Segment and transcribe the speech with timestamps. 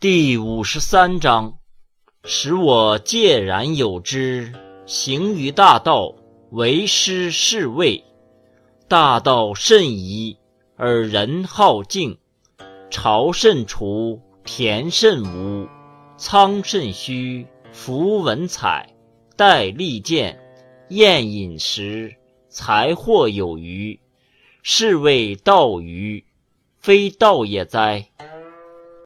[0.00, 1.58] 第五十三章，
[2.22, 4.52] 使我介然有之，
[4.86, 6.14] 行于大道，
[6.52, 8.04] 为师是谓。
[8.86, 10.38] 大道甚夷，
[10.76, 12.16] 而人好径。
[12.90, 15.68] 朝甚除，田甚芜，
[16.16, 18.94] 仓甚虚，夫文采，
[19.34, 20.38] 戴利剑，
[20.90, 22.14] 宴饮食，
[22.48, 23.98] 财货有余，
[24.62, 26.24] 是谓道余，
[26.78, 28.06] 非道也哉？